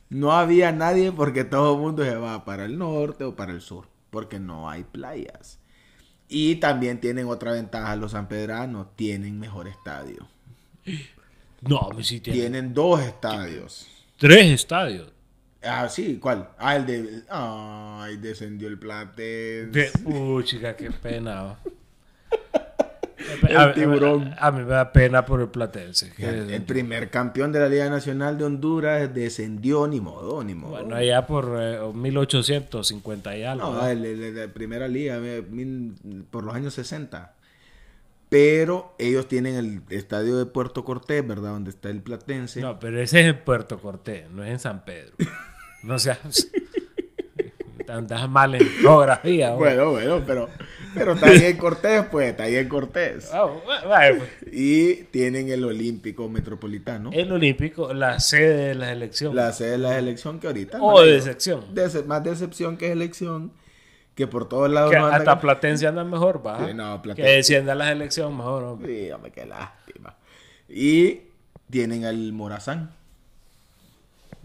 [0.10, 3.62] No había nadie porque todo el mundo se va para el norte o para el
[3.62, 5.60] sur, porque no hay playas.
[6.28, 10.28] Y también tienen otra ventaja los sanpedranos, tienen mejor estadio.
[11.68, 13.88] No, pues sí tiene Tienen dos estadios.
[14.18, 15.12] tres estadios.
[15.62, 16.50] Ah, sí, ¿cuál?
[16.58, 17.24] Ah, el de...
[17.30, 19.68] Ay, descendió el Platense.
[19.72, 21.58] De, uh, chica, qué pena.
[23.48, 24.34] El A- a- tiburón.
[24.40, 26.14] A, mí me da pena por el platense.
[26.18, 30.72] El, el primer campeón de la Liga Nacional de Honduras descendió, ni modo, ni modo.
[30.72, 33.74] bueno, allá por eh, 1850 y algo.
[33.74, 35.94] no, el, de primera liga, eh, mil-
[36.32, 37.34] por los años 60.
[38.30, 41.50] Pero ellos tienen el estadio de Puerto Cortés, ¿verdad?
[41.52, 42.62] Donde está el Platense.
[42.62, 45.14] No, pero ese es en Puerto Cortés, no es en San Pedro.
[45.84, 46.20] No seas.
[47.88, 49.50] Andas mal en geografía.
[49.56, 50.48] Bueno, bueno, pero,
[50.94, 53.32] Pero está ahí en Cortés, pues, está ahí en Cortés.
[53.34, 54.30] Ah, va- vaya, pues.
[54.54, 57.10] Y tienen el Olímpico Metropolitano.
[57.12, 59.36] El Olímpico, la sede de la elección.
[59.36, 60.80] La sede de la elección que ahorita.
[60.80, 61.74] o no de sección.
[61.74, 63.52] Dece- más decepción que elección.
[64.20, 66.68] Que por todos lados Que no hasta Platense anda mejor, va.
[66.68, 67.32] Sí, no, que Platense.
[67.32, 69.06] descienda las elecciones mejor, hombre.
[69.06, 70.14] Sí, hombre, qué lástima.
[70.68, 71.22] Y
[71.70, 72.92] tienen al Morazán.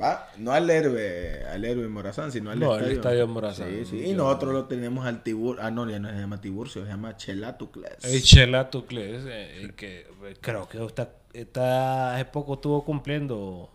[0.00, 0.28] ¿Va?
[0.38, 2.92] No al héroe, al héroe Morazán, sino al No, estadio.
[2.94, 3.68] estadio Morazán.
[3.68, 3.96] Sí, sí.
[3.98, 5.64] Y Yo- nosotros lo tenemos al Tiburcio.
[5.64, 8.04] Ah, no, ya no se llama Tiburcio, se llama Chelatucles.
[8.04, 13.70] El Chela Tucles, eh, que eh, creo que está, está- hace poco estuvo cumpliendo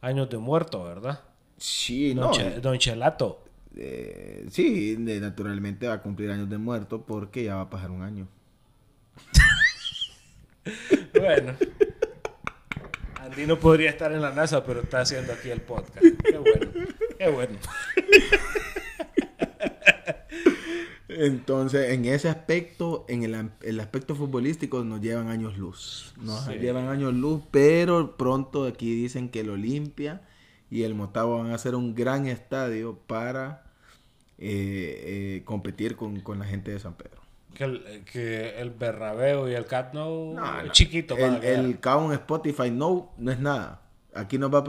[0.00, 1.20] años de muerto, ¿verdad?
[1.56, 2.30] Sí, Don, no.
[2.32, 3.41] Che- don Chelato.
[3.76, 8.02] Eh, sí, naturalmente va a cumplir años de muerto porque ya va a pasar un
[8.02, 8.28] año.
[11.14, 11.54] Bueno.
[13.20, 15.98] Andy no podría estar en la NASA, pero está haciendo aquí el podcast.
[16.00, 16.70] Qué bueno.
[17.18, 17.58] Qué bueno.
[21.08, 26.14] Entonces, en ese aspecto, en el, el aspecto futbolístico, nos llevan años luz.
[26.20, 26.52] Nos Sí.
[26.54, 30.22] llevan años luz, pero pronto aquí dicen que el Olimpia
[30.70, 33.61] y el Motagua van a hacer un gran estadio para
[34.44, 37.20] eh, eh, competir con, con la gente de San Pedro.
[37.54, 40.72] Que el, que el Bernabéu y el Cat No, No, no.
[40.72, 43.82] chiquito El, el Count Spotify no, no es nada.
[44.14, 44.64] Aquí nos va a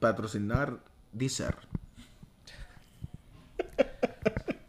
[0.00, 0.78] patrocinar
[1.12, 1.54] Deezer.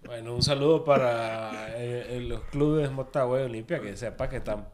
[0.05, 4.65] Bueno, un saludo para eh, eh, los clubes Motagua y Olimpia, que sepa que están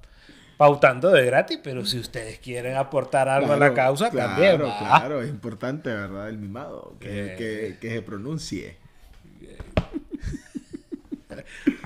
[0.57, 4.77] pautando de gratis, pero si ustedes quieren aportar algo a la causa, claro, también va.
[4.99, 6.29] Claro, es importante, ¿verdad?
[6.29, 7.35] El mimado, que, Eh.
[7.37, 8.77] que, que se pronuncie.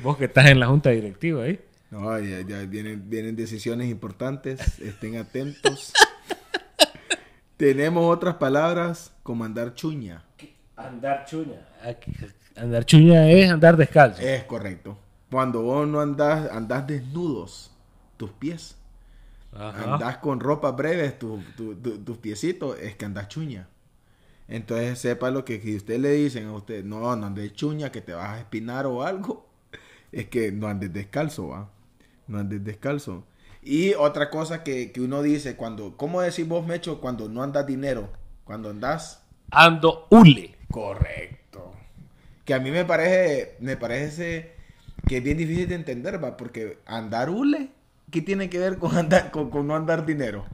[0.03, 1.59] Vos que estás en la junta directiva ahí.
[1.91, 5.91] No, ya, ya vienen, vienen decisiones importantes, estén atentos.
[7.57, 10.23] Tenemos otras palabras como andar chuña.
[10.75, 11.67] Andar chuña.
[11.83, 12.11] Aquí-
[12.55, 14.21] Andar chuña es andar descalzo.
[14.21, 14.97] Es correcto.
[15.29, 17.71] Cuando vos no andás, andás desnudos,
[18.17, 18.75] tus pies.
[19.53, 19.93] Ajá.
[19.93, 23.67] Andás con ropa breves, tu- tu- tu- tus piecitos, es que andás chuña.
[24.47, 28.01] Entonces sepa lo que si usted le dicen a usted, no, no andes chuña, que
[28.01, 29.47] te vas a espinar o algo,
[30.11, 31.69] es que no andes descalzo, va.
[32.27, 33.25] No andes descalzo.
[33.61, 37.67] Y otra cosa que, que uno dice cuando, ¿cómo decís vos, Mecho, cuando no andas
[37.67, 38.09] dinero?
[38.43, 39.21] Cuando andás
[39.51, 40.55] Ando hule.
[40.71, 41.73] Correcto.
[42.45, 44.53] Que a mí me parece, me parece
[45.07, 47.69] que es bien difícil de entender, va, porque andar hule,
[48.09, 50.45] ¿qué tiene que ver con andar, con, con no andar dinero?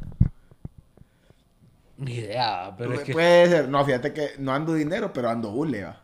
[1.97, 3.13] Ni idea, pero es que...
[3.13, 6.01] Puede ser, no, fíjate que no ando dinero, pero ando hule, va.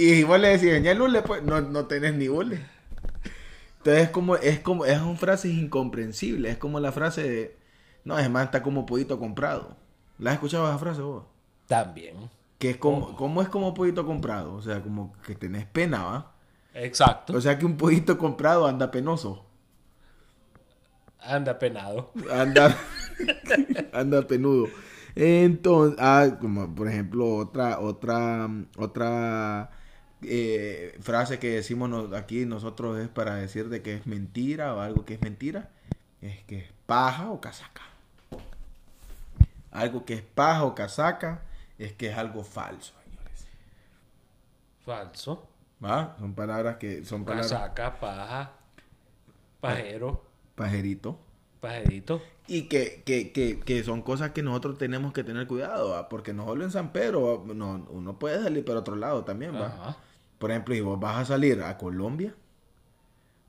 [0.00, 2.64] Y vos le decís, el hule, pues no, no tenés ni hule.
[3.78, 7.58] Entonces es como, es como, es una frase incomprensible, es como la frase de,
[8.04, 9.76] no, es más, está como pollito comprado.
[10.18, 11.24] ¿La has escuchado esa frase vos?
[11.66, 12.30] También.
[12.58, 14.54] Que es como, ¿cómo es como pollito comprado?
[14.54, 16.32] O sea, como que tenés pena, ¿va?
[16.72, 17.34] Exacto.
[17.36, 19.44] O sea que un pollito comprado anda penoso.
[21.18, 22.12] Anda penado.
[22.32, 22.74] Anda,
[23.92, 24.68] anda penudo.
[25.14, 29.70] Entonces, ah, como por ejemplo, otra, otra, otra
[30.22, 35.04] eh, frase que decimos aquí nosotros es para decir de que es mentira o algo
[35.04, 35.70] que es mentira.
[36.20, 37.82] Es que es paja o casaca.
[39.70, 41.42] Algo que es paja o casaca
[41.78, 43.46] es que es algo falso, señores.
[44.84, 45.48] Falso.
[45.82, 46.16] ¿Va?
[46.18, 48.52] Son palabras que son palabras Casaca, paja.
[49.60, 50.24] Pajero.
[50.54, 51.18] pajerito.
[51.60, 52.22] Pajerito.
[52.46, 56.08] Y que, que, que, que son cosas que nosotros tenemos que tener cuidado, ¿va?
[56.08, 57.54] porque no solo en San Pedro, ¿va?
[57.54, 59.66] no, uno puede salir para otro lado también, ¿va?
[59.66, 59.96] Ajá.
[60.40, 62.34] Por ejemplo, si vos vas a salir a Colombia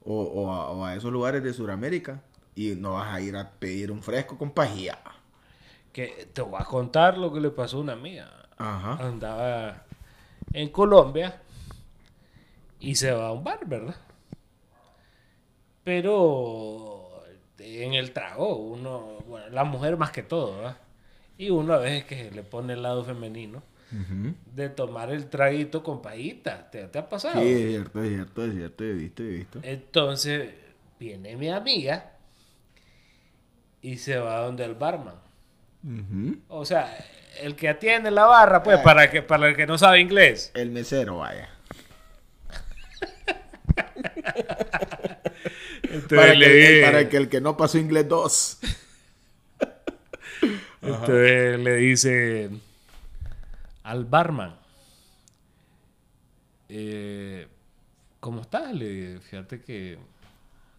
[0.04, 2.22] o, o a, o a esos lugares de Sudamérica
[2.54, 5.00] y no vas a ir a pedir un fresco con pajilla.
[5.94, 7.98] Que te voy a contar lo que le pasó a una.
[8.58, 8.98] Ajá.
[9.08, 9.86] Andaba
[10.52, 11.42] en Colombia
[12.82, 13.96] y se va a un bar, ¿verdad?
[15.86, 17.24] Pero
[17.58, 20.78] en el trago, uno, bueno, la mujer más que todo, ¿verdad?
[21.38, 23.64] Y uno a veces que le pone el lado femenino
[24.56, 26.70] De tomar el traguito con payita.
[26.72, 27.42] ¿Te, te ha pasado?
[27.42, 29.60] Sí, es cierto, es cierto, es cierto, he visto, he visto.
[29.64, 30.50] Entonces
[31.00, 32.12] viene mi amiga
[33.82, 35.16] y se va donde el barman.
[36.48, 36.96] O sea,
[37.42, 40.52] el que atiende la barra, pues, para, que, para el que no sabe inglés.
[40.54, 41.50] El mesero, vaya.
[45.84, 48.60] Entonces Para le que, dije- para que el que no pasó inglés 2.
[50.82, 52.50] Entonces le dice
[53.84, 54.56] al barman,
[56.70, 57.48] eh,
[58.20, 58.74] ¿cómo estás?
[58.74, 60.00] Le dije, fíjate que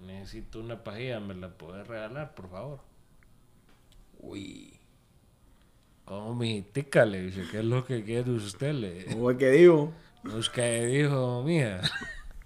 [0.00, 2.80] necesito una pajilla, ¿me la puedes regalar, por favor?
[4.18, 4.78] Uy.
[6.04, 7.04] ¿Cómo mi tica?
[7.04, 8.72] Le dice, ¿qué es lo que quiere usted?
[8.72, 9.04] Le.
[9.06, 9.92] ¿Cómo es que digo?
[10.22, 11.80] Pues que dijo, mía.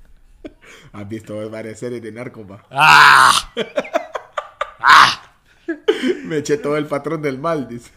[0.92, 2.64] ¿Has visto varias series de narcos, va?
[2.70, 3.52] ¡Ah!
[6.24, 7.90] Me eché todo el patrón del mal, dice.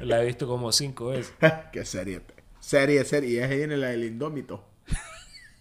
[0.00, 1.34] La he visto como cinco veces.
[1.72, 2.22] Qué serie.
[2.60, 3.30] Serie, serie.
[3.30, 4.64] Y es ahí en la del Indómito.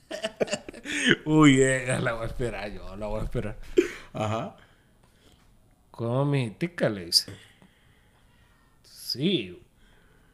[1.26, 3.58] Uy, eh, la voy a esperar yo, la voy a esperar.
[4.14, 4.56] Ajá.
[5.92, 7.34] ¿Cómo mi tica le dice?
[8.84, 9.62] Sí,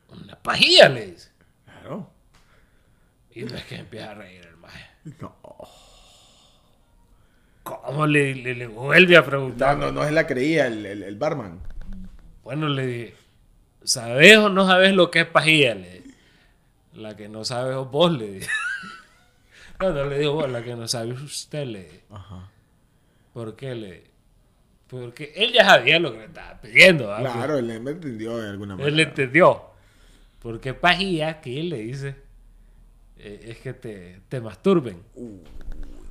[0.09, 1.29] una pajilla le dice.
[1.65, 2.11] Claro.
[3.31, 4.85] Y no es que empieza a reír el maje.
[5.19, 5.35] No.
[7.63, 9.77] ¿Cómo le, le, le vuelve a No, preguntar?
[9.77, 11.59] no, no se la creía el, el, el barman.
[12.43, 13.15] Bueno, le dije,
[13.85, 15.75] ¿sabes o no sabes lo que es pajilla?
[15.75, 16.03] Le.
[16.93, 18.49] La que no sabes vos, le dije.
[19.77, 22.03] No, no le digo vos, la que no sabe usted, le dije.
[22.09, 22.49] Ajá.
[23.33, 24.05] ¿Por qué le?
[24.87, 27.07] Porque él ya sabía lo que le estaba pidiendo.
[27.07, 27.33] ¿verdad?
[27.33, 28.95] Claro, él me entendió de alguna Él manera.
[28.95, 29.63] le entendió.
[30.41, 32.15] Porque pajilla que él le dice
[33.17, 35.03] eh, es que te, te masturben.
[35.15, 35.39] Uh,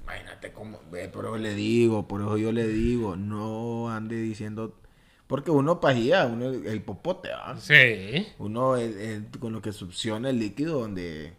[0.03, 0.81] imagínate cómo.
[1.13, 4.77] Por eso le digo, por eso yo le digo, no ande diciendo.
[5.27, 7.57] Porque uno pajía, uno el popote, ¿ah?
[7.59, 8.27] Sí.
[8.39, 11.33] Uno el- el- con lo que succiona el líquido donde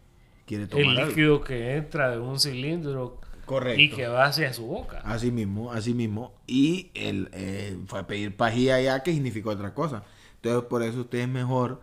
[0.48, 1.10] quiere tomar El algo.
[1.10, 3.82] líquido que entra de un cilindro Correcto.
[3.82, 5.02] y que va hacia su boca.
[5.06, 6.34] Así mismo, así mismo.
[6.48, 10.04] Y él eh, fue a pedir pajilla allá, que significa otra cosa.
[10.38, 11.82] Entonces, por eso usted es mejor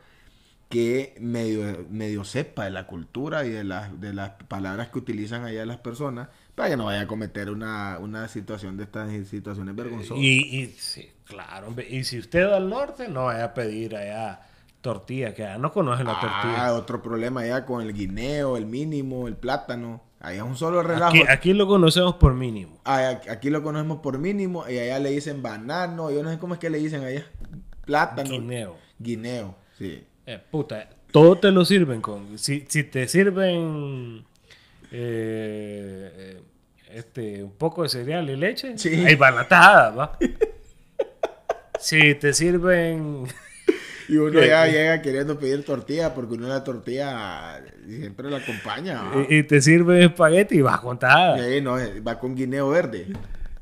[0.69, 5.45] que medio, medio sepa de la cultura y de las, de las palabras que utilizan
[5.45, 9.75] allá las personas para que no vaya a cometer una, una situación de estas situaciones
[9.77, 10.17] vergonzosas.
[10.19, 11.67] Y, y sí, claro.
[11.69, 11.87] hombre.
[11.89, 14.41] Y si usted va al norte, no vaya a pedir allá
[14.81, 16.75] tortilla, que allá no conoce la Ah, tortilla.
[16.75, 20.03] otro problema allá con el guineo, el mínimo, el plátano.
[20.21, 21.07] Allá es un solo relajo.
[21.17, 22.79] Aquí, aquí lo conocemos por mínimo.
[22.85, 26.11] Ah, Aquí lo conocemos por mínimo y allá le dicen banano.
[26.11, 27.25] Yo no sé cómo es que le dicen allá.
[27.85, 28.31] Plátano.
[28.31, 28.77] Guineo.
[28.99, 30.05] Guineo, sí.
[30.27, 32.39] Eh, puta, todo te lo sirven con.
[32.39, 34.25] Si, si te sirven
[34.93, 36.43] eh, eh,
[36.91, 38.89] este, un poco de cereal y leche, Sí.
[39.05, 40.19] hay balatada, ¿va?
[41.83, 43.27] si te sirven.
[44.09, 49.05] Y uno ya llega queriendo pedir tortilla porque uno la tortilla siempre la acompaña.
[49.05, 49.27] ¿va?
[49.29, 51.39] y, y te sirven espagueti, vas contada.
[51.39, 53.07] Sí, no, va con guineo verde.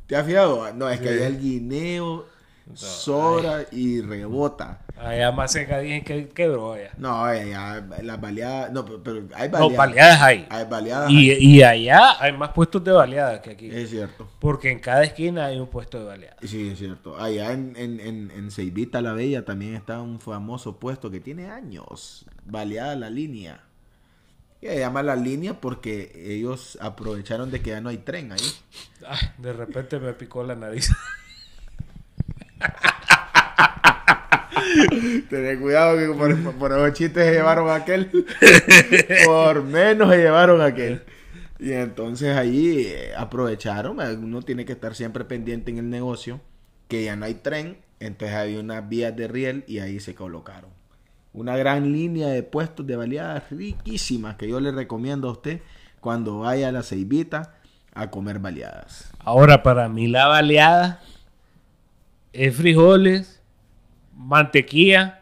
[0.06, 0.72] ¿Te has fijado?
[0.72, 2.26] No, es que allá el guineo
[2.74, 4.80] sobra y rebota.
[4.98, 6.90] Allá más seca dicen que quebró allá.
[6.98, 8.70] No, allá las baleadas.
[8.72, 9.76] No, pero, hay No, baleadas.
[9.76, 10.46] baleadas hay.
[10.50, 11.11] Hay baleadas.
[11.11, 13.70] Y, y allá hay más puestos de baleadas que aquí.
[13.70, 14.28] Es cierto.
[14.38, 16.38] Porque en cada esquina hay un puesto de baleadas.
[16.42, 17.18] Sí, es cierto.
[17.18, 21.50] Allá en, en, en, en Ceibita la Bella también está un famoso puesto que tiene
[21.50, 22.26] años.
[22.44, 23.64] Baleada la línea.
[24.62, 28.40] Y se llama la línea porque ellos aprovecharon de que ya no hay tren ahí.
[29.06, 30.90] Ay, de repente me picó la nariz.
[35.29, 38.11] Tener cuidado que por, por se llevaron a aquel.
[39.27, 41.03] por menos se llevaron a aquel.
[41.59, 44.01] Y entonces allí eh, aprovecharon.
[44.01, 46.40] eh, Uno tiene que estar siempre pendiente en el negocio.
[46.88, 47.79] Que ya no hay tren.
[48.01, 50.70] Entonces había unas vías de riel y ahí se colocaron.
[51.33, 55.61] Una gran línea de puestos de baleadas riquísimas que yo le recomiendo a usted
[56.01, 57.55] cuando vaya a la Ceibita
[57.94, 59.11] a comer baleadas.
[59.18, 61.03] Ahora, para mí la baleada
[62.32, 63.42] es frijoles,
[64.14, 65.20] mantequilla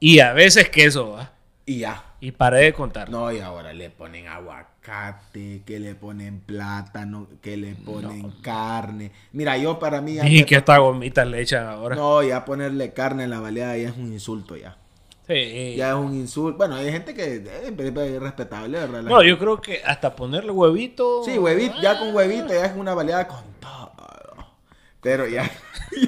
[0.00, 1.32] y a veces queso, ¿va?
[1.64, 2.04] Y ya.
[2.20, 3.10] Y paré de contar.
[3.10, 9.12] No, y ahora le ponen aguacate, que le ponen plátano, que le ponen carne.
[9.32, 10.18] Mira, yo para mí...
[10.18, 11.94] Dije que hasta gomitas le echan ahora.
[11.94, 14.78] No, ya ponerle carne en la baleada ya es un insulto ya.
[15.26, 15.74] Sí.
[15.76, 16.56] Ya es un insulto.
[16.56, 19.02] Bueno, hay gente que eh, es respetable, ¿verdad?
[19.02, 21.22] No, yo creo que hasta ponerle huevito.
[21.24, 23.85] Sí, huevito, ya con huevito ya es una baleada con todo.
[25.06, 25.48] Pero ya,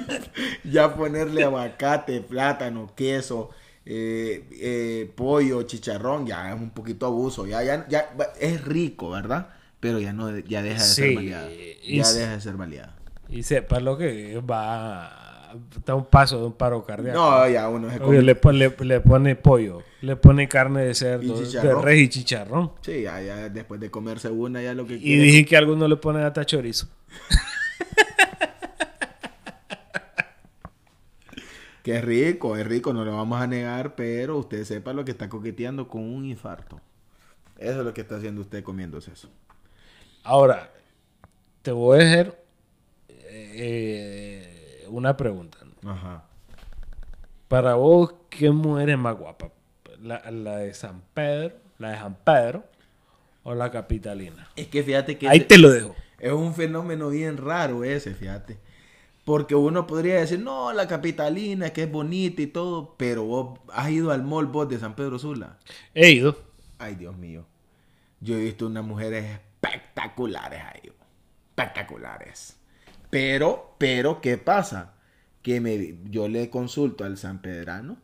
[0.65, 3.49] ya ponerle aguacate, plátano, queso,
[3.85, 7.47] eh, eh, pollo, chicharrón, ya es un poquito abuso.
[7.47, 8.09] Ya, ya, ya
[8.41, 9.47] es rico, ¿verdad?
[9.79, 11.49] Pero ya no, ya deja de ser baleada.
[11.87, 12.97] Ya deja de ser baleada.
[13.29, 15.53] Y sepa lo que va.
[15.77, 17.17] Está un paso de un paro cardíaco.
[17.17, 21.39] No, ya uno se Oye, le, le- le pone pollo, le pone carne de cerdo,
[21.41, 22.73] de res y chicharrón.
[22.81, 25.23] Sí, ya, ya después de comerse una, ya lo que Y quiere.
[25.23, 26.89] dije que algunos le ponen hasta chorizo.
[31.83, 35.11] Que es rico, es rico, no lo vamos a negar, pero usted sepa lo que
[35.11, 36.81] está coqueteando con un infarto.
[37.57, 39.29] Eso es lo que está haciendo usted comiéndose eso.
[40.23, 40.71] Ahora,
[41.61, 42.43] te voy a hacer
[43.09, 45.57] eh, una pregunta.
[45.85, 46.23] Ajá.
[47.47, 49.51] Para vos, ¿qué mujer es más guapa?
[50.01, 52.63] ¿La, la de San Pedro, la de San Pedro
[53.43, 54.49] o la capitalina?
[54.55, 55.95] Es que fíjate que Ahí te lo dejo.
[56.19, 58.57] es un fenómeno bien raro ese, fíjate.
[59.29, 63.91] Porque uno podría decir, no, la capitalina, que es bonita y todo, pero vos has
[63.91, 65.59] ido al mall vos de San Pedro Sula.
[65.93, 66.35] He ido.
[66.79, 67.45] Ay, Dios mío.
[68.21, 70.91] yo he visto unas mujeres espectaculares ahí.
[71.49, 72.57] Espectaculares.
[73.11, 74.95] Pero, pero, ¿qué pasa?
[75.43, 77.97] Que me, yo le consulto al San Pedrano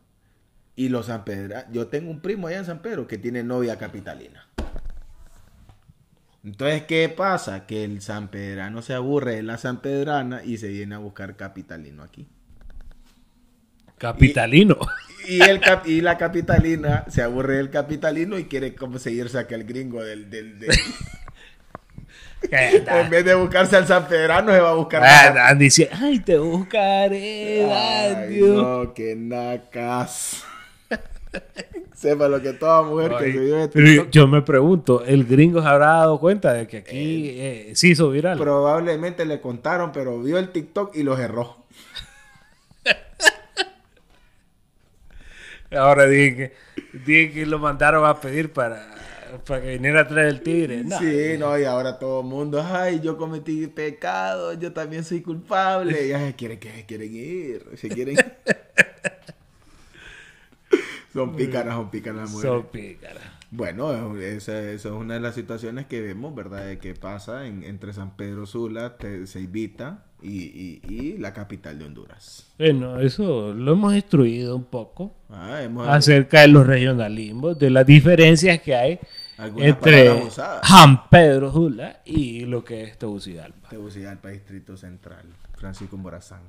[0.75, 3.79] y los San Pedrano, yo tengo un primo allá en San Pedro que tiene novia
[3.79, 4.47] capitalina.
[6.45, 7.65] Entonces, ¿qué pasa?
[7.65, 11.35] Que el San Pedrano se aburre de la San Pedrana y se viene a buscar
[11.35, 12.27] capitalino aquí.
[13.97, 14.77] Capitalino.
[15.27, 20.03] Y, el y la capitalina se aburre del capitalino y quiere como seguirse aquel gringo
[20.03, 20.29] del...
[20.29, 20.55] del,
[22.51, 25.01] en vez de buscarse al San Pedrano, se va a buscar.
[25.03, 27.73] Ah, dice, ay, te buscaré.
[27.73, 30.43] Ay, no, que nacas.
[31.95, 35.67] Sepa lo que toda mujer que se vio de Yo me pregunto, ¿el gringo se
[35.67, 38.37] habrá dado cuenta de que aquí eh, se hizo viral?
[38.37, 41.55] Probablemente le contaron, pero vio el TikTok y lo cerró.
[45.71, 46.53] Ahora dije
[47.05, 48.93] que, que lo mandaron a pedir para,
[49.45, 50.83] para que viniera a traer el tigre.
[50.99, 56.07] Sí, no, y ahora todo el mundo, ay, yo cometí pecado, yo también soy culpable.
[56.07, 58.15] Y ay, quieren que quieren ir, se quieren
[61.15, 63.23] Son pícaras, son pícaras Son pícaras.
[63.49, 66.65] Bueno, esa, es una de las situaciones que vemos, ¿verdad?
[66.65, 72.51] De que pasa en, entre San Pedro Sula, Ceibita y, y, la capital de Honduras.
[72.57, 75.15] Bueno, eso lo hemos destruido un poco.
[75.29, 78.99] Ah, acerca de los regionalismos, de las diferencias que hay
[79.55, 83.69] entre San Pedro Sula y lo que es Tegucigalpa.
[83.69, 85.23] Tegucigalpa, Distrito Central,
[85.53, 86.41] Francisco Morazán.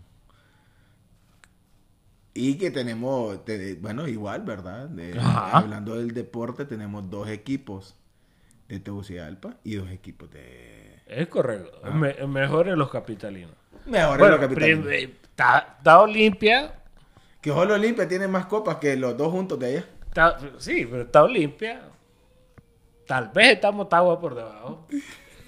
[2.36, 3.40] Y que tenemos,
[3.80, 4.90] bueno, igual, ¿verdad?
[5.52, 7.96] hablando del deporte, tenemos dos equipos
[8.68, 11.00] de Tegucigalpa y dos equipos de...
[11.06, 11.80] Es correcto.
[11.82, 11.90] Ah.
[11.90, 13.52] mejores los capitalinos.
[13.86, 14.86] Mejores los capitalinos.
[14.86, 16.74] Está Olimpia.
[17.40, 20.52] Que solo Olimpia tiene más copas que los dos juntos de allá.
[20.58, 21.82] sí, pero está Olimpia.
[23.06, 24.86] Tal vez estamos Tagua por debajo.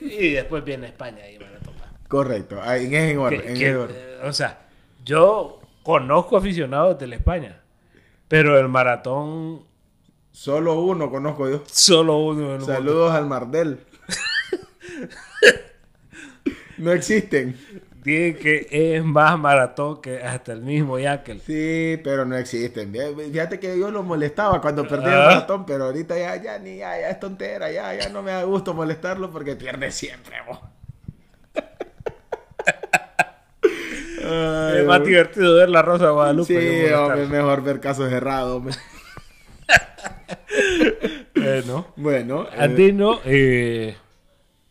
[0.01, 1.89] y después viene España y van a tomar.
[2.07, 2.63] Correcto.
[2.63, 4.61] Ahí en, orden, eh, o sea,
[5.05, 5.58] yo
[5.89, 7.63] Conozco aficionados de la España,
[8.29, 9.65] pero el maratón...
[10.31, 11.63] Solo uno conozco yo.
[11.65, 12.61] Solo uno.
[12.61, 13.81] Saludos al Mardel.
[16.77, 17.57] no existen.
[18.05, 21.41] Dicen que es más maratón que hasta el mismo Yakel.
[21.41, 22.95] Sí, pero no existen.
[23.33, 25.25] Fíjate que yo lo molestaba cuando perdía el ah.
[25.25, 28.43] maratón, pero ahorita ya, ya ni ya, ya es tontera, ya, ya no me da
[28.43, 30.59] gusto molestarlo porque pierde siempre, vos.
[34.29, 36.87] Es más divertido ver la Rosa de Guadalupe.
[36.87, 38.63] Sí, hombre, mejor ver casos cerrados.
[41.35, 43.97] bueno, bueno Andino, eh,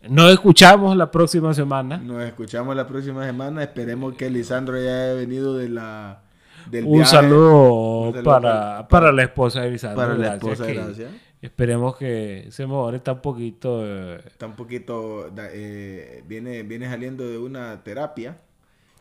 [0.09, 1.97] nos escuchamos la próxima semana.
[1.97, 3.63] Nos escuchamos la próxima semana.
[3.63, 6.21] Esperemos que Lisandro ya haya venido de la.
[6.69, 10.01] Del un, saludo para, para, la esposa de Lisandro.
[10.01, 11.11] Para la esposa, de gracias.
[11.41, 12.97] Esperemos que se mejore.
[12.97, 13.85] Está un poquito.
[13.85, 15.31] Eh, está un poquito.
[15.51, 18.37] Eh, viene, viene saliendo de una terapia.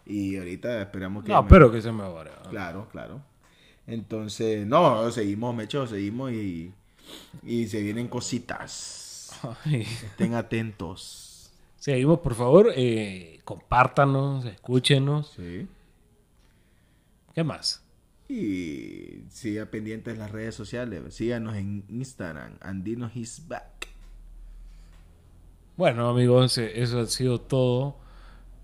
[0.06, 1.32] Y ahorita esperamos que...
[1.32, 2.30] No, pero que se mejore.
[2.50, 3.20] Claro, claro.
[3.86, 6.72] Entonces, no, seguimos, Mecho, seguimos y,
[7.42, 9.32] y se vienen cositas.
[9.64, 11.52] Estén atentos.
[11.76, 15.34] Seguimos, por favor, eh, compártanos, escúchenos.
[15.36, 15.68] Sí.
[17.34, 17.82] ¿Qué más?
[18.28, 21.14] Y siga pendientes en las redes sociales.
[21.14, 23.88] Síganos en Instagram, Andino His Back.
[25.76, 27.98] Bueno, amigos, eso ha sido todo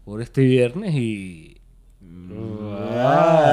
[0.05, 1.59] por este viernes y...
[2.91, 3.53] Bye.